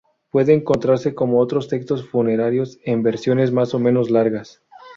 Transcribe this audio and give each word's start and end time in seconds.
Puede 0.31 0.55
encontrarse, 0.55 1.13
como 1.13 1.37
otros 1.39 1.67
textos 1.67 2.09
funerarios, 2.09 2.79
en 2.83 3.03
versiones 3.03 3.51
más 3.51 3.75
o 3.75 3.79
menos 3.79 4.09
largas. 4.09 4.63